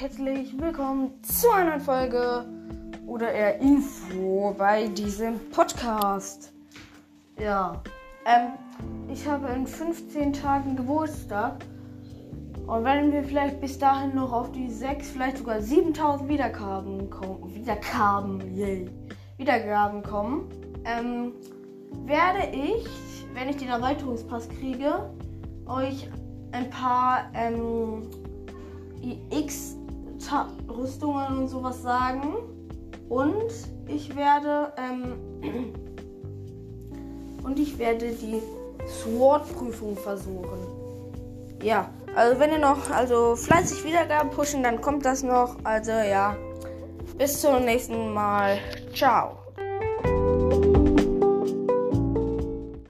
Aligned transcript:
herzlich 0.00 0.52
willkommen 0.60 1.22
zu 1.22 1.48
einer 1.52 1.78
Folge 1.78 2.44
oder 3.06 3.30
eher 3.30 3.60
Info 3.60 4.52
bei 4.58 4.88
diesem 4.88 5.38
Podcast. 5.50 6.52
Ja, 7.38 7.80
ähm, 8.26 8.54
ich 9.08 9.24
habe 9.28 9.46
in 9.50 9.64
15 9.64 10.32
Tagen 10.32 10.74
Geburtstag 10.74 11.64
und 12.66 12.82
wenn 12.82 13.12
wir 13.12 13.22
vielleicht 13.22 13.60
bis 13.60 13.78
dahin 13.78 14.16
noch 14.16 14.32
auf 14.32 14.50
die 14.50 14.68
6, 14.68 15.10
vielleicht 15.10 15.38
sogar 15.38 15.62
7000 15.62 16.28
Wiedergaben 16.28 17.08
kommen, 17.08 17.54
Wiedergaben, 17.54 18.56
yay, 18.56 18.90
Wiedergaben 19.36 20.02
kommen, 20.02 20.48
ähm, 20.84 21.32
werde 22.06 22.48
ich, 22.50 22.88
wenn 23.34 23.48
ich 23.48 23.58
den 23.58 23.68
Erweiterungspass 23.68 24.48
kriege, 24.48 25.08
euch 25.68 26.10
ein 26.50 26.68
paar 26.70 27.30
ähm, 27.34 28.02
X-Rüstungen 29.30 31.38
und 31.38 31.48
sowas 31.48 31.82
sagen. 31.82 32.34
Und 33.08 33.52
ich 33.86 34.14
werde 34.16 34.72
ähm, 34.76 35.14
und 37.44 37.58
ich 37.58 37.78
werde 37.78 38.12
die 38.12 38.40
Sword-Prüfung 38.86 39.96
versuchen. 39.96 40.58
Ja, 41.62 41.88
also 42.14 42.38
wenn 42.40 42.50
ihr 42.50 42.58
noch 42.58 42.90
also 42.90 43.36
fleißig 43.36 43.84
Wiedergaben 43.84 44.30
pushen, 44.30 44.62
dann 44.62 44.80
kommt 44.80 45.04
das 45.04 45.22
noch. 45.22 45.56
Also 45.64 45.92
ja, 45.92 46.36
bis 47.16 47.40
zum 47.40 47.64
nächsten 47.64 48.12
Mal. 48.12 48.58
Ciao. 48.94 49.41